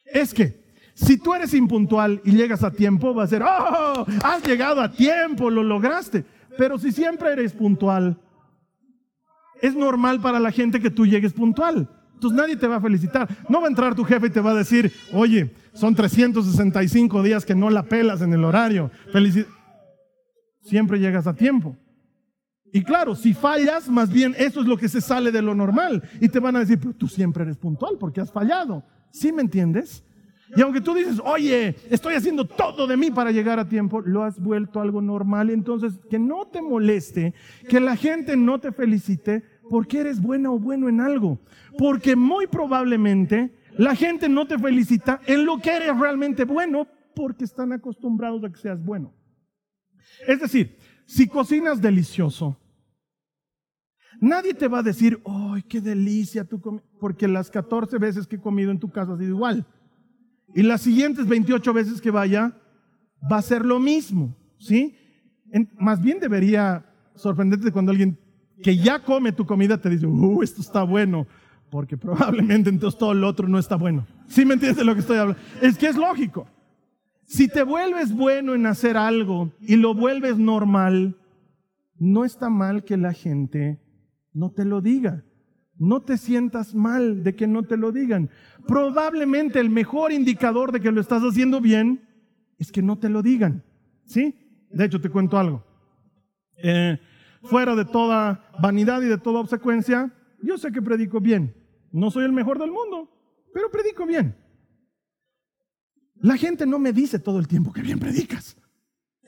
[0.05, 4.43] Es que si tú eres impuntual y llegas a tiempo, va a ser, oh, has
[4.43, 6.23] llegado a tiempo, lo lograste.
[6.57, 8.17] Pero si siempre eres puntual,
[9.61, 11.89] es normal para la gente que tú llegues puntual.
[12.15, 13.28] Entonces nadie te va a felicitar.
[13.47, 17.45] No va a entrar tu jefe y te va a decir, oye, son 365 días
[17.45, 18.89] que no la pelas en el horario.
[20.62, 21.78] Siempre llegas a tiempo.
[22.71, 26.04] Y claro, si fallas, más bien eso es lo que se sale de lo normal.
[26.19, 28.84] Y te van a decir, pero tú siempre eres puntual porque has fallado.
[29.12, 30.04] ¿Sí me entiendes?
[30.56, 34.23] Y aunque tú dices, oye, estoy haciendo todo de mí para llegar a tiempo, lo
[34.23, 35.49] has vuelto algo normal.
[35.49, 37.34] Entonces, que no te moleste,
[37.67, 41.39] que la gente no te felicite porque eres buena o bueno en algo.
[41.78, 47.45] Porque muy probablemente la gente no te felicita en lo que eres realmente bueno porque
[47.45, 49.13] están acostumbrados a que seas bueno.
[50.28, 52.58] Es decir, si cocinas delicioso,
[54.19, 58.41] nadie te va a decir, ¡ay, qué delicia tu Porque las 14 veces que he
[58.41, 59.65] comido en tu casa ha sido igual.
[60.54, 62.56] Y las siguientes 28 veces que vaya,
[63.32, 64.36] va a ser lo mismo.
[64.58, 64.97] ¿Sí?
[65.78, 66.84] más bien debería
[67.15, 68.17] sorprendente cuando alguien
[68.63, 71.27] que ya come tu comida te dice, uh, esto está bueno,
[71.69, 74.05] porque probablemente entonces todo lo otro no está bueno.
[74.27, 75.41] ¿Sí me entiendes de lo que estoy hablando?
[75.61, 76.47] Es que es lógico.
[77.25, 81.17] Si te vuelves bueno en hacer algo y lo vuelves normal,
[81.97, 83.79] no está mal que la gente
[84.33, 85.23] no te lo diga.
[85.77, 88.29] No te sientas mal de que no te lo digan.
[88.67, 92.07] Probablemente el mejor indicador de que lo estás haciendo bien
[92.57, 93.63] es que no te lo digan.
[94.05, 94.35] ¿Sí?
[94.69, 95.65] De hecho, te cuento algo.
[96.57, 96.97] Eh,
[97.43, 101.55] fuera de toda vanidad y de toda obsecuencia, yo sé que predico bien.
[101.91, 103.09] No soy el mejor del mundo,
[103.53, 104.35] pero predico bien.
[106.15, 108.57] La gente no me dice todo el tiempo que bien predicas.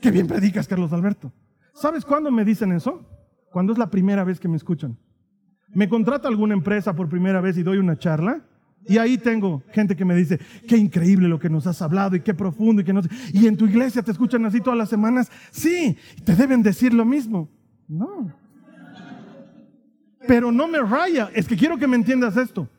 [0.01, 1.31] Que bien predicas, Carlos Alberto.
[1.73, 3.05] ¿Sabes cuándo me dicen eso?
[3.51, 4.97] Cuando es la primera vez que me escuchan.
[5.73, 8.45] Me contrata alguna empresa por primera vez y doy una charla.
[8.85, 12.21] Y ahí tengo gente que me dice, qué increíble lo que nos has hablado y
[12.21, 13.01] qué profundo y que no
[13.33, 15.29] Y en tu iglesia te escuchan así todas las semanas.
[15.51, 17.49] Sí, te deben decir lo mismo.
[17.87, 18.33] No.
[20.27, 21.29] Pero no me raya.
[21.33, 22.69] Es que quiero que me entiendas esto.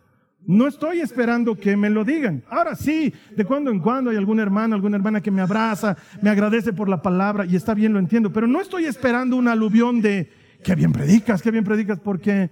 [0.47, 2.43] No estoy esperando que me lo digan.
[2.49, 6.31] Ahora sí, de cuando en cuando hay algún hermano, alguna hermana que me abraza, me
[6.31, 8.33] agradece por la palabra y está bien, lo entiendo.
[8.33, 10.31] Pero no estoy esperando un aluvión de,
[10.63, 12.51] qué bien predicas, qué bien predicas, porque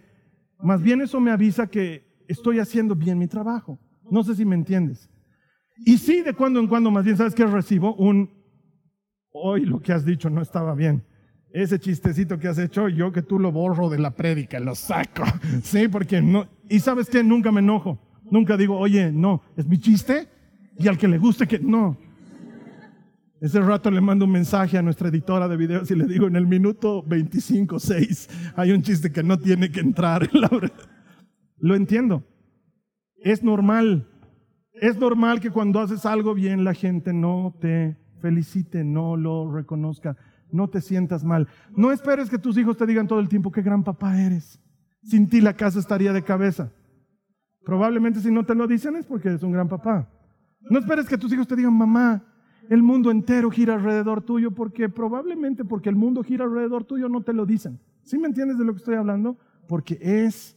[0.61, 3.79] más bien eso me avisa que estoy haciendo bien mi trabajo.
[4.11, 5.09] No sé si me entiendes.
[5.79, 7.95] Y sí, de cuando en cuando, más bien, ¿sabes qué recibo?
[7.95, 8.31] Un,
[9.31, 11.05] hoy lo que has dicho no estaba bien.
[11.57, 15.25] Ese chistecito que has hecho, yo que tú lo borro de la prédica, lo saco.
[15.63, 16.47] Sí, porque no.
[16.69, 17.99] Y sabes qué, nunca me enojo.
[18.31, 20.29] Nunca digo, oye, no, es mi chiste.
[20.79, 21.97] Y al que le guste que no.
[23.41, 26.37] Ese rato le mando un mensaje a nuestra editora de videos y le digo, en
[26.37, 30.29] el minuto 25, 6, hay un chiste que no tiene que entrar.
[31.57, 32.23] Lo entiendo.
[33.17, 34.07] Es normal.
[34.75, 40.19] Es normal que cuando haces algo bien la gente no te felicite, no lo reconozca.
[40.51, 41.49] No te sientas mal.
[41.77, 44.61] No esperes que tus hijos te digan todo el tiempo qué gran papá eres.
[45.03, 46.73] Sin ti la casa estaría de cabeza.
[47.65, 50.09] Probablemente si no te lo dicen es porque eres un gran papá.
[50.71, 52.25] No esperes que tus hijos te digan, mamá,
[52.69, 57.23] el mundo entero gira alrededor tuyo porque probablemente porque el mundo gira alrededor tuyo no
[57.23, 57.81] te lo dicen.
[58.03, 59.39] ¿Sí me entiendes de lo que estoy hablando?
[59.69, 60.57] Porque es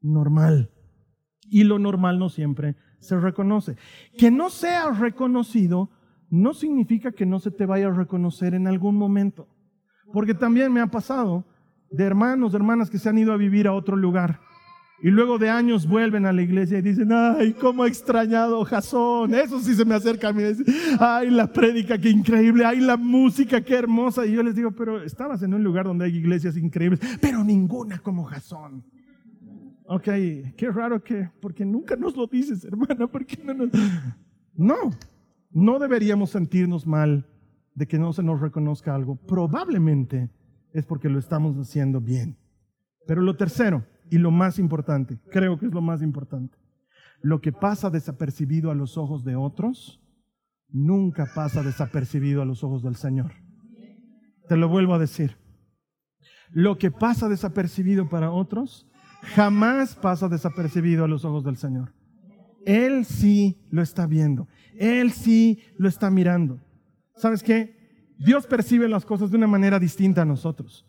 [0.00, 0.70] normal.
[1.48, 3.76] Y lo normal no siempre se reconoce.
[4.18, 5.90] Que no sea reconocido
[6.30, 9.48] no significa que no se te vaya a reconocer en algún momento.
[10.12, 11.44] Porque también me ha pasado
[11.90, 14.40] de hermanos, hermanas que se han ido a vivir a otro lugar
[15.02, 19.34] y luego de años vuelven a la iglesia y dicen, ay, cómo extrañado Jasón.
[19.34, 20.42] Eso sí se me acerca a mí.
[20.98, 22.64] Ay, la prédica, qué increíble.
[22.64, 24.24] Ay, la música, qué hermosa.
[24.24, 27.98] Y yo les digo, pero estabas en un lugar donde hay iglesias increíbles, pero ninguna
[27.98, 28.84] como Jasón.
[29.84, 30.08] Ok,
[30.56, 33.68] qué raro que, porque nunca nos lo dices, hermana, ¿por qué no nos...
[34.56, 34.90] No,
[35.50, 37.26] no deberíamos sentirnos mal
[37.74, 39.16] de que no se nos reconozca algo.
[39.16, 40.30] Probablemente
[40.72, 42.36] es porque lo estamos haciendo bien.
[43.06, 46.58] Pero lo tercero, y lo más importante, creo que es lo más importante,
[47.22, 50.00] lo que pasa desapercibido a los ojos de otros,
[50.68, 53.32] nunca pasa desapercibido a los ojos del Señor.
[54.48, 55.36] Te lo vuelvo a decir.
[56.50, 58.86] Lo que pasa desapercibido para otros,
[59.34, 61.92] jamás pasa desapercibido a los ojos del Señor.
[62.66, 64.46] Él sí lo está viendo.
[64.78, 66.60] Él sí lo está mirando.
[67.14, 68.14] ¿Sabes qué?
[68.18, 70.84] Dios percibe las cosas de una manera distinta a nosotros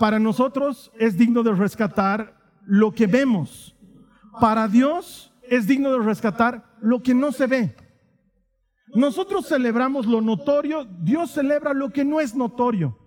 [0.00, 3.76] para nosotros es digno de rescatar lo que vemos.
[4.40, 7.76] Para Dios es digno de rescatar lo que no se ve.
[8.94, 12.98] Nosotros celebramos lo notorio, Dios celebra lo que no es notorio.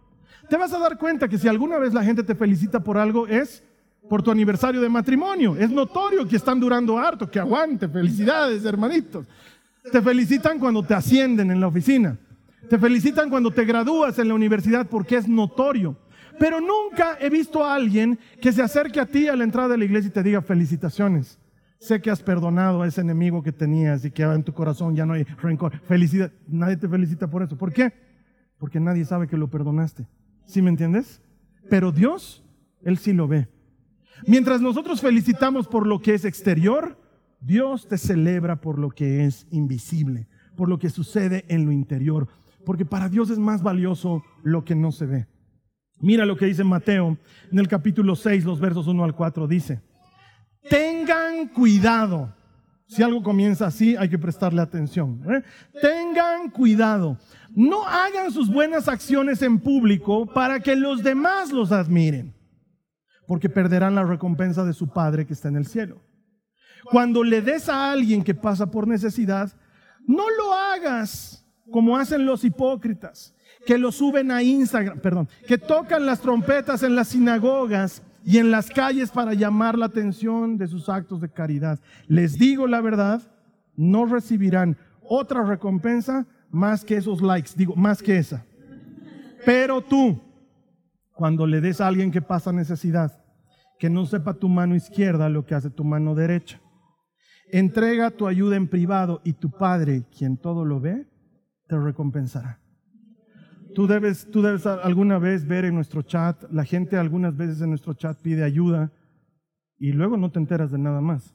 [0.50, 3.28] Te vas a dar cuenta que si alguna vez la gente te felicita por algo
[3.28, 3.64] es
[4.10, 5.56] por tu aniversario de matrimonio.
[5.56, 7.88] Es notorio que están durando harto, que aguante.
[7.88, 9.26] Felicidades, hermanitos.
[9.92, 12.18] Te felicitan cuando te ascienden en la oficina.
[12.68, 15.96] Te felicitan cuando te gradúas en la universidad porque es notorio.
[16.40, 19.78] Pero nunca he visto a alguien que se acerque a ti a la entrada de
[19.78, 21.38] la iglesia y te diga felicitaciones.
[21.80, 25.06] Sé que has perdonado a ese enemigo que tenías y que en tu corazón ya
[25.06, 25.80] no hay rencor.
[25.82, 26.32] Felicidad.
[26.48, 27.58] Nadie te felicita por eso.
[27.58, 27.94] ¿Por qué?
[28.58, 30.06] Porque nadie sabe que lo perdonaste.
[30.46, 31.22] ¿Sí me entiendes?
[31.70, 32.44] Pero Dios,
[32.84, 33.48] Él sí lo ve.
[34.28, 36.98] Mientras nosotros felicitamos por lo que es exterior,
[37.42, 42.28] Dios te celebra por lo que es invisible, por lo que sucede en lo interior.
[42.66, 45.28] Porque para Dios es más valioso lo que no se ve.
[46.02, 47.18] Mira lo que dice Mateo
[47.52, 49.48] en el capítulo 6, los versos 1 al 4.
[49.48, 49.82] Dice,
[50.70, 52.34] tengan cuidado.
[52.88, 55.22] Si algo comienza así, hay que prestarle atención.
[55.30, 55.44] ¿eh?
[55.80, 57.18] Tengan cuidado.
[57.56, 62.34] No hagan sus buenas acciones en público para que los demás los admiren,
[63.30, 66.02] porque perderán la recompensa de su Padre que está en el cielo.
[66.86, 69.52] Cuando le des a alguien que pasa por necesidad,
[70.08, 73.36] no lo hagas como hacen los hipócritas,
[73.68, 78.50] que lo suben a Instagram, perdón, que tocan las trompetas en las sinagogas y en
[78.50, 81.80] las calles para llamar la atención de sus actos de caridad.
[82.08, 83.22] Les digo la verdad,
[83.76, 88.44] no recibirán otra recompensa más que esos likes, digo, más que esa.
[89.46, 90.20] Pero tú,
[91.14, 93.19] cuando le des a alguien que pasa necesidad,
[93.80, 96.62] que no sepa tu mano izquierda lo que hace tu mano derecha.
[97.52, 101.08] Entrega tu ayuda en privado y tu Padre, quien todo lo ve,
[101.68, 102.60] te recompensará.
[103.74, 107.70] Tú debes, tú debes alguna vez ver en nuestro chat, la gente algunas veces en
[107.70, 108.92] nuestro chat pide ayuda
[109.78, 111.34] y luego no te enteras de nada más.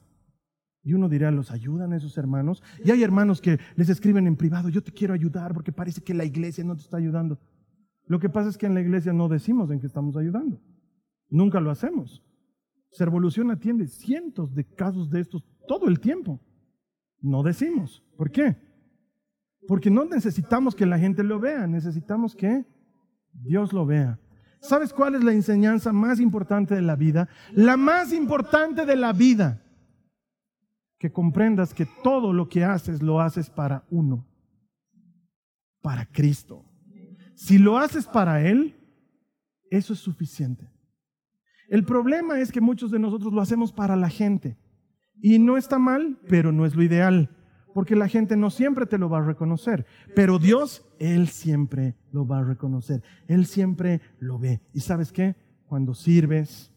[0.83, 2.61] Y uno dirá, ¿los ayudan esos hermanos?
[2.83, 6.13] Y hay hermanos que les escriben en privado, yo te quiero ayudar porque parece que
[6.13, 7.39] la iglesia no te está ayudando.
[8.05, 10.61] Lo que pasa es que en la iglesia no decimos en que estamos ayudando.
[11.29, 12.21] Nunca lo hacemos.
[12.95, 16.39] Servolución atiende cientos de casos de estos todo el tiempo.
[17.19, 18.01] No decimos.
[18.15, 18.55] ¿Por qué?
[19.67, 22.65] Porque no necesitamos que la gente lo vea, necesitamos que
[23.33, 24.17] Dios lo vea.
[24.61, 27.27] ¿Sabes cuál es la enseñanza más importante de la vida?
[27.51, 29.61] La más importante de la vida.
[30.97, 34.25] Que comprendas que todo lo que haces lo haces para uno,
[35.81, 36.63] para Cristo.
[37.35, 38.73] Si lo haces para Él,
[39.69, 40.74] eso es suficiente.
[41.69, 44.57] El problema es que muchos de nosotros lo hacemos para la gente.
[45.21, 47.29] Y no está mal, pero no es lo ideal,
[47.73, 49.85] porque la gente no siempre te lo va a reconocer.
[50.15, 53.03] Pero Dios, Él siempre lo va a reconocer.
[53.27, 54.61] Él siempre lo ve.
[54.73, 55.35] ¿Y sabes qué?
[55.67, 56.71] Cuando sirves,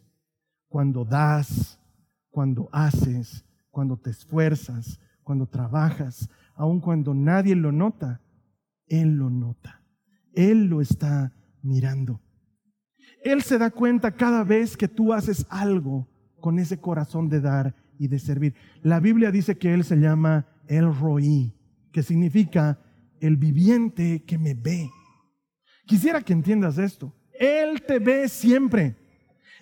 [0.68, 1.80] cuando das,
[2.30, 8.20] cuando haces, cuando te esfuerzas, cuando trabajas, aun cuando nadie lo nota,
[8.86, 9.82] Él lo nota.
[10.32, 12.20] Él lo está mirando.
[13.22, 16.06] Él se da cuenta cada vez que tú haces algo
[16.40, 18.54] con ese corazón de dar y de servir.
[18.82, 21.52] La Biblia dice que Él se llama El Roí,
[21.92, 22.78] que significa
[23.20, 24.90] el viviente que me ve.
[25.86, 27.12] Quisiera que entiendas esto.
[27.32, 28.96] Él te ve siempre.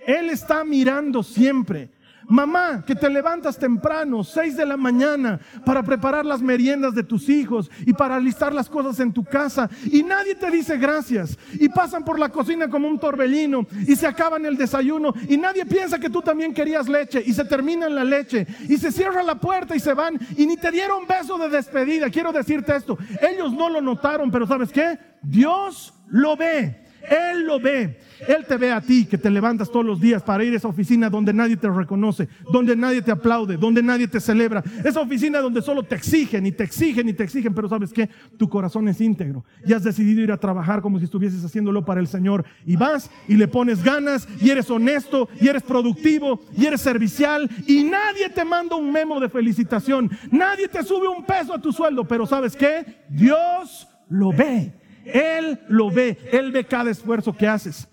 [0.07, 1.91] Él está mirando siempre.
[2.29, 7.29] Mamá, que te levantas temprano, 6 de la mañana, para preparar las meriendas de tus
[7.29, 9.71] hijos y para alistar las cosas en tu casa.
[9.85, 11.39] Y nadie te dice gracias.
[11.55, 15.15] Y pasan por la cocina como un torbellino y se acaban el desayuno.
[15.29, 17.23] Y nadie piensa que tú también querías leche.
[17.25, 18.47] Y se termina la leche.
[18.69, 20.19] Y se cierra la puerta y se van.
[20.37, 22.11] Y ni te dieron beso de despedida.
[22.11, 22.99] Quiero decirte esto.
[23.21, 24.99] Ellos no lo notaron, pero ¿sabes qué?
[25.23, 26.86] Dios lo ve.
[27.11, 27.99] Él lo ve.
[28.27, 30.69] Él te ve a ti que te levantas todos los días para ir a esa
[30.69, 34.63] oficina donde nadie te reconoce, donde nadie te aplaude, donde nadie te celebra.
[34.85, 38.09] Esa oficina donde solo te exigen y te exigen y te exigen, pero sabes que
[38.39, 42.01] tu corazón es íntegro y has decidido ir a trabajar como si estuvieses haciéndolo para
[42.01, 42.45] el Señor.
[42.65, 47.49] Y vas y le pones ganas y eres honesto y eres productivo y eres servicial
[47.67, 50.11] y nadie te manda un memo de felicitación.
[50.31, 54.86] Nadie te sube un peso a tu sueldo, pero sabes que Dios lo ve.
[55.07, 57.89] Él lo ve, Él ve cada esfuerzo que haces.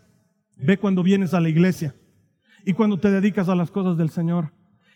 [0.58, 1.95] Ve cuando vienes a la iglesia
[2.65, 4.52] y cuando te dedicas a las cosas del Señor.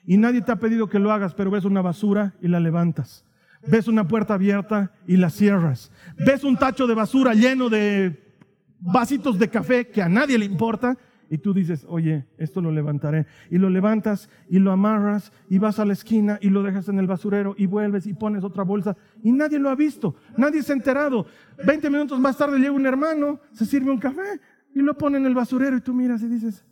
[0.05, 3.25] Y nadie te ha pedido que lo hagas, pero ves una basura y la levantas.
[3.65, 5.91] Ves una puerta abierta y la cierras.
[6.17, 8.35] Ves un tacho de basura lleno de
[8.79, 10.97] vasitos de café que a nadie le importa
[11.29, 13.25] y tú dices, oye, esto lo levantaré.
[13.49, 16.99] Y lo levantas y lo amarras y vas a la esquina y lo dejas en
[16.99, 20.73] el basurero y vuelves y pones otra bolsa y nadie lo ha visto, nadie se
[20.73, 21.25] ha enterado.
[21.65, 24.39] Veinte minutos más tarde llega un hermano, se sirve un café
[24.73, 26.65] y lo pone en el basurero y tú miras y dices,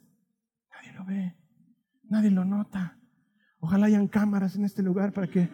[0.72, 1.36] nadie lo ve,
[2.04, 2.98] nadie lo nota.
[3.60, 5.50] Ojalá hayan cámaras en este lugar para que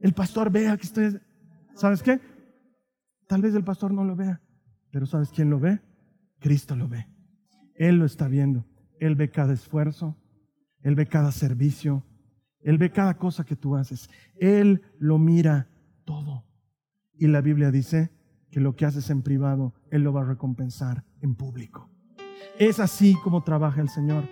[0.00, 1.20] el pastor vea que estoy...
[1.74, 2.20] ¿Sabes qué?
[3.26, 4.40] Tal vez el pastor no lo vea,
[4.90, 5.80] pero ¿sabes quién lo ve?
[6.40, 7.06] Cristo lo ve.
[7.80, 8.66] Él lo está viendo.
[8.98, 10.14] Él ve cada esfuerzo,
[10.82, 12.04] Él ve cada servicio,
[12.60, 14.10] Él ve cada cosa que tú haces.
[14.36, 15.66] Él lo mira
[16.04, 16.44] todo.
[17.14, 18.10] Y la Biblia dice
[18.50, 21.88] que lo que haces en privado, Él lo va a recompensar en público.
[22.58, 24.24] Es así como trabaja el Señor.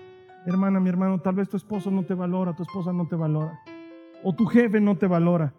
[0.44, 3.58] Hermana, mi hermano, tal vez tu esposo no te valora, tu esposa no te valora,
[4.22, 5.54] o tu jefe no te valora,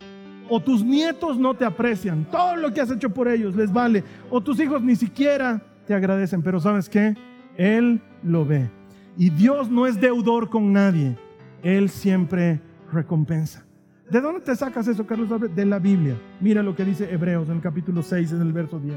[0.48, 2.26] o tus nietos no te aprecian.
[2.26, 5.96] Todo lo que has hecho por ellos les vale, o tus hijos ni siquiera te
[5.96, 7.16] agradecen, pero ¿sabes qué?
[7.60, 8.72] Él lo ve.
[9.18, 11.18] Y Dios no es deudor con nadie.
[11.62, 13.66] Él siempre recompensa.
[14.10, 15.30] ¿De dónde te sacas eso, Carlos?
[15.54, 16.16] De la Biblia.
[16.40, 18.96] Mira lo que dice Hebreos en el capítulo 6, en el verso 10.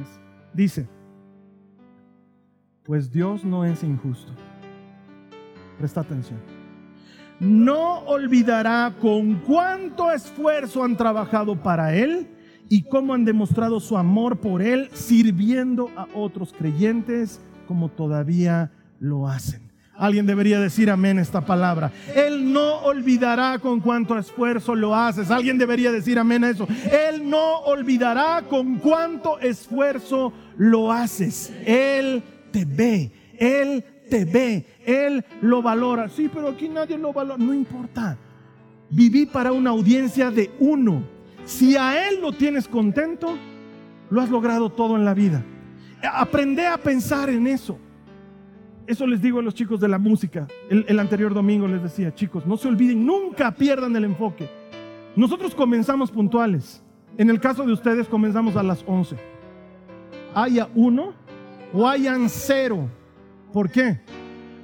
[0.55, 0.89] Dice,
[2.85, 4.33] pues Dios no es injusto.
[5.79, 6.39] Presta atención.
[7.41, 12.29] No olvidará con cuánto esfuerzo han trabajado para Él
[12.69, 19.29] y cómo han demostrado su amor por Él sirviendo a otros creyentes como todavía lo
[19.29, 19.73] hacen.
[19.97, 21.93] Alguien debería decir amén esta palabra.
[22.15, 25.31] Él no olvidará con cuánto esfuerzo lo haces.
[25.31, 26.67] Alguien debería decir amén a eso.
[26.91, 31.53] Él no olvidará con cuánto esfuerzo lo haces.
[31.65, 33.13] Él te ve.
[33.39, 34.67] Él te ve.
[34.85, 36.09] Él lo valora.
[36.09, 37.39] Sí, pero aquí nadie lo valora.
[37.39, 38.17] No importa.
[38.91, 41.03] Viví para una audiencia de uno.
[41.45, 43.37] Si a Él lo tienes contento,
[44.11, 45.45] lo has logrado todo en la vida.
[46.03, 47.79] Aprende a pensar en eso.
[48.87, 50.49] Eso les digo a los chicos de la música.
[50.69, 54.49] El, anterior domingo les decía, chicos, no se olviden, nunca pierdan el enfoque.
[55.15, 56.83] Nosotros comenzamos puntuales.
[57.17, 59.17] En el caso de ustedes comenzamos a las 11.
[60.35, 61.13] Haya uno
[61.73, 62.89] o hayan cero.
[63.53, 64.01] ¿Por qué?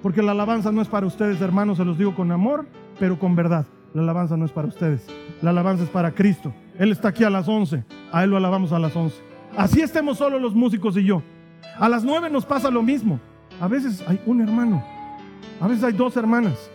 [0.03, 2.67] Porque la alabanza no es para ustedes, hermanos, se los digo con amor,
[2.99, 3.67] pero con verdad.
[3.95, 5.07] La alabanza no es para ustedes.
[5.43, 6.53] La alabanza es para Cristo.
[6.79, 7.85] Él está aquí a las 11.
[8.13, 9.28] A Él lo alabamos a las 11.
[9.57, 11.23] Así estemos solo los músicos y yo.
[11.79, 13.21] A las 9 nos pasa lo mismo.
[13.61, 14.85] A veces hay un hermano,
[15.61, 16.71] a veces hay dos hermanas.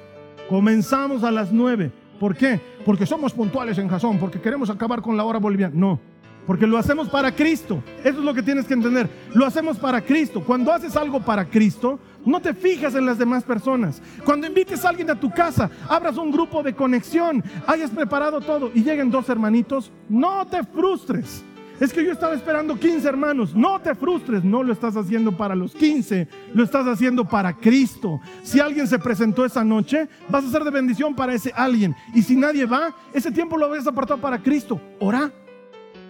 [0.50, 1.92] Comenzamos a las nueve.
[2.20, 2.60] ¿Por qué?
[2.86, 5.74] Porque somos puntuales en Jasón, porque queremos acabar con la hora boliviana.
[5.76, 6.00] No,
[6.46, 7.82] porque lo hacemos para Cristo.
[8.04, 9.10] Eso es lo que tienes que entender.
[9.34, 10.44] Lo hacemos para Cristo.
[10.44, 14.02] Cuando haces algo para Cristo, no te fijas en las demás personas.
[14.26, 18.72] Cuando invites a alguien a tu casa, abras un grupo de conexión, hayas preparado todo
[18.74, 21.44] y lleguen dos hermanitos, no te frustres.
[21.80, 23.56] Es que yo estaba esperando 15 hermanos.
[23.56, 28.22] No te frustres, no lo estás haciendo para los 15, lo estás haciendo para Cristo.
[28.44, 31.96] Si alguien se presentó esa noche, vas a ser de bendición para ese alguien.
[32.14, 34.80] Y si nadie va, ese tiempo lo habías apartado para Cristo.
[35.00, 35.32] Ora,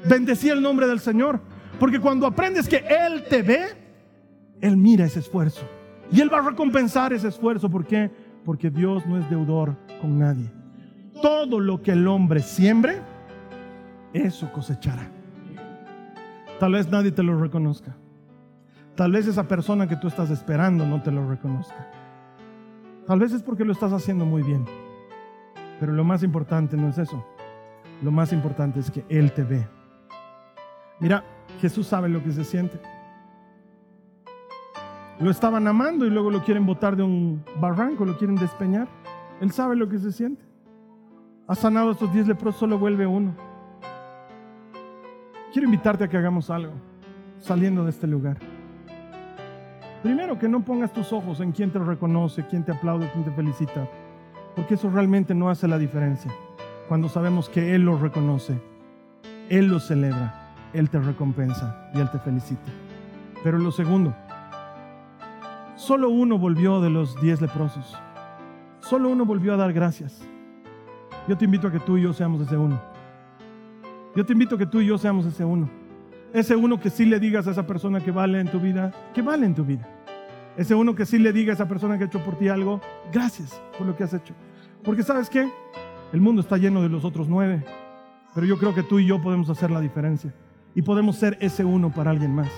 [0.07, 1.39] bendecí el nombre del Señor.
[1.79, 3.65] Porque cuando aprendes que Él te ve,
[4.61, 5.67] Él mira ese esfuerzo.
[6.11, 7.69] Y Él va a recompensar ese esfuerzo.
[7.69, 8.11] ¿Por qué?
[8.45, 10.51] Porque Dios no es deudor con nadie.
[11.21, 13.01] Todo lo que el hombre siembre,
[14.13, 15.12] eso cosechará.
[16.63, 17.93] Tal vez nadie te lo reconozca.
[18.95, 21.89] Tal vez esa persona que tú estás esperando no te lo reconozca.
[23.05, 24.63] Tal vez es porque lo estás haciendo muy bien.
[25.81, 27.21] Pero lo más importante no es eso.
[28.01, 29.67] Lo más importante es que Él te ve.
[31.01, 31.25] Mira,
[31.59, 32.79] Jesús sabe lo que se siente.
[35.19, 38.87] Lo estaban amando y luego lo quieren botar de un barranco, lo quieren despeñar.
[39.41, 40.45] Él sabe lo que se siente.
[41.45, 43.52] Ha sanado a estos diez leprosos, solo vuelve uno.
[45.53, 46.73] Quiero invitarte a que hagamos algo
[47.39, 48.37] saliendo de este lugar.
[50.01, 53.29] Primero, que no pongas tus ojos en quién te reconoce, quién te aplaude, quién te
[53.29, 53.87] felicita,
[54.55, 56.31] porque eso realmente no hace la diferencia.
[56.87, 58.59] Cuando sabemos que Él lo reconoce,
[59.47, 62.71] Él lo celebra, Él te recompensa y Él te felicita.
[63.43, 64.15] Pero lo segundo,
[65.75, 67.95] solo uno volvió de los diez leprosos.
[68.79, 70.19] Solo uno volvió a dar gracias.
[71.27, 72.92] Yo te invito a que tú y yo seamos ese uno.
[74.15, 75.69] Yo te invito que tú y yo seamos ese uno.
[76.33, 79.21] Ese uno que sí le digas a esa persona que vale en tu vida, que
[79.21, 79.87] vale en tu vida.
[80.55, 82.79] Ese uno que sí le diga a esa persona que ha hecho por ti algo,
[83.11, 84.35] gracias por lo que has hecho.
[84.83, 85.49] Porque sabes qué?
[86.11, 87.63] El mundo está lleno de los otros nueve.
[88.35, 90.33] Pero yo creo que tú y yo podemos hacer la diferencia.
[90.75, 92.49] Y podemos ser ese uno para alguien más.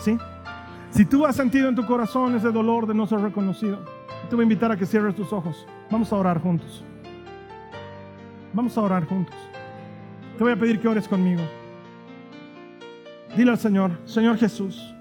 [0.00, 0.18] ¿Sí?
[0.90, 3.84] Si tú has sentido en tu corazón ese dolor de no ser reconocido,
[4.28, 5.66] te voy a invitar a que cierres tus ojos.
[5.90, 6.84] Vamos a orar juntos.
[8.52, 9.34] Vamos a orar juntos.
[10.36, 11.42] Te voy a pedir que ores conmigo.
[13.36, 14.94] Dile al Señor, Señor Jesús,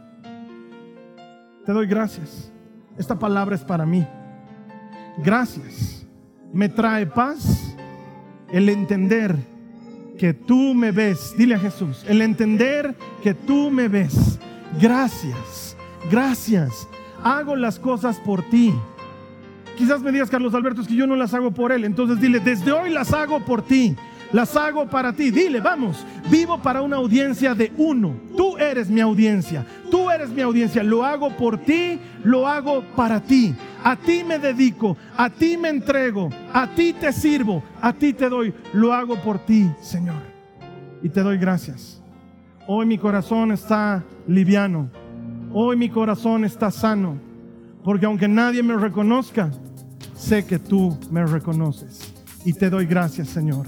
[1.65, 2.51] te doy gracias.
[2.97, 4.05] Esta palabra es para mí.
[5.17, 6.05] Gracias.
[6.51, 7.75] Me trae paz
[8.51, 9.35] el entender
[10.17, 11.33] que tú me ves.
[11.37, 14.39] Dile a Jesús, el entender que tú me ves.
[14.79, 15.75] Gracias,
[16.11, 16.87] gracias.
[17.23, 18.73] Hago las cosas por ti.
[19.77, 21.85] Quizás me digas, Carlos Alberto, es que yo no las hago por Él.
[21.85, 23.95] Entonces dile, desde hoy las hago por ti
[24.33, 25.31] las hago para ti.
[25.31, 28.15] Dile, vamos, vivo para una audiencia de uno.
[28.35, 30.83] Tú eres mi audiencia, tú eres mi audiencia.
[30.83, 33.55] Lo hago por ti, lo hago para ti.
[33.83, 38.27] A ti me dedico, a ti me entrego, a ti te sirvo, a ti te
[38.27, 38.53] doy.
[38.73, 40.21] Lo hago por ti, Señor.
[41.03, 42.01] Y te doy gracias.
[42.65, 44.89] Hoy mi corazón está liviano.
[45.53, 47.19] Hoy mi corazón está sano.
[47.83, 49.51] Porque aunque nadie me reconozca,
[50.15, 52.11] sé que tú me reconoces.
[52.45, 53.67] Y te doy gracias, Señor